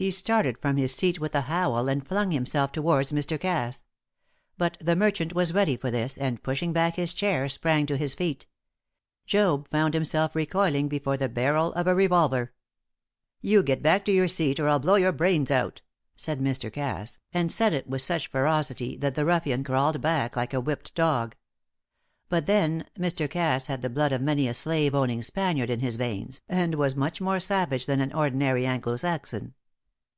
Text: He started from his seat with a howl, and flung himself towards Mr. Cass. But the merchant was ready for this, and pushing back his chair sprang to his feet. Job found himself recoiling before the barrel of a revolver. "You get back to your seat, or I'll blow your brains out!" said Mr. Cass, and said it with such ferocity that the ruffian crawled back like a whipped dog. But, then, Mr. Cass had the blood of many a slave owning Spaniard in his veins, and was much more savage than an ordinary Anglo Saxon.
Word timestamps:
He 0.00 0.12
started 0.12 0.58
from 0.62 0.76
his 0.76 0.94
seat 0.94 1.18
with 1.18 1.34
a 1.34 1.40
howl, 1.40 1.88
and 1.88 2.06
flung 2.06 2.30
himself 2.30 2.70
towards 2.70 3.10
Mr. 3.10 3.36
Cass. 3.36 3.82
But 4.56 4.76
the 4.80 4.94
merchant 4.94 5.34
was 5.34 5.52
ready 5.52 5.76
for 5.76 5.90
this, 5.90 6.16
and 6.16 6.40
pushing 6.40 6.72
back 6.72 6.94
his 6.94 7.12
chair 7.12 7.48
sprang 7.48 7.84
to 7.86 7.96
his 7.96 8.14
feet. 8.14 8.46
Job 9.26 9.66
found 9.68 9.94
himself 9.94 10.36
recoiling 10.36 10.86
before 10.86 11.16
the 11.16 11.28
barrel 11.28 11.72
of 11.72 11.88
a 11.88 11.96
revolver. 11.96 12.52
"You 13.40 13.64
get 13.64 13.82
back 13.82 14.04
to 14.04 14.12
your 14.12 14.28
seat, 14.28 14.60
or 14.60 14.68
I'll 14.68 14.78
blow 14.78 14.94
your 14.94 15.10
brains 15.10 15.50
out!" 15.50 15.82
said 16.14 16.38
Mr. 16.40 16.72
Cass, 16.72 17.18
and 17.34 17.50
said 17.50 17.72
it 17.72 17.88
with 17.88 18.00
such 18.00 18.28
ferocity 18.28 18.96
that 18.98 19.16
the 19.16 19.24
ruffian 19.24 19.64
crawled 19.64 20.00
back 20.00 20.36
like 20.36 20.54
a 20.54 20.60
whipped 20.60 20.94
dog. 20.94 21.34
But, 22.28 22.46
then, 22.46 22.86
Mr. 22.96 23.28
Cass 23.28 23.66
had 23.66 23.82
the 23.82 23.90
blood 23.90 24.12
of 24.12 24.22
many 24.22 24.46
a 24.46 24.54
slave 24.54 24.94
owning 24.94 25.22
Spaniard 25.22 25.70
in 25.70 25.80
his 25.80 25.96
veins, 25.96 26.40
and 26.48 26.76
was 26.76 26.94
much 26.94 27.20
more 27.20 27.40
savage 27.40 27.86
than 27.86 28.00
an 28.00 28.12
ordinary 28.12 28.64
Anglo 28.64 28.94
Saxon. 28.94 29.54